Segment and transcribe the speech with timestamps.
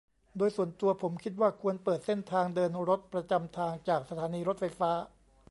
[0.37, 4.91] โดยส่วนตัวผมคิดว่าควรเปิดเส้นทางเดินรถประจำทางจากสถานีรถไฟฟ้า